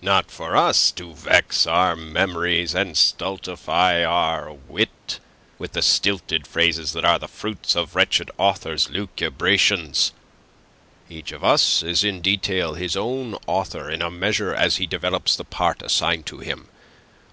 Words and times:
Not 0.00 0.30
for 0.30 0.56
us 0.56 0.92
to 0.92 1.12
vex 1.12 1.66
our 1.66 1.96
memories 1.96 2.72
and 2.72 2.96
stultify 2.96 4.04
our 4.04 4.52
wit 4.52 5.18
with 5.58 5.72
the 5.72 5.82
stilted 5.82 6.46
phrases 6.46 6.92
that 6.92 7.04
are 7.04 7.18
the 7.18 7.26
fruit 7.26 7.74
of 7.74 7.90
a 7.90 7.94
wretched 7.96 8.30
author's 8.38 8.90
lucubrations. 8.90 10.12
Each 11.08 11.32
of 11.32 11.42
us 11.42 11.82
is 11.82 12.04
in 12.04 12.20
detail 12.20 12.74
his 12.74 12.96
own 12.96 13.36
author 13.48 13.90
in 13.90 14.02
a 14.02 14.08
measure 14.08 14.54
as 14.54 14.76
he 14.76 14.86
develops 14.86 15.34
the 15.34 15.42
part 15.42 15.82
assigned 15.82 16.26
to 16.26 16.38
him. 16.38 16.68